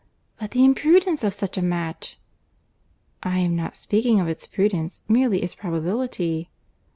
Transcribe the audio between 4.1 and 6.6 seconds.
of its prudence; merely its probability."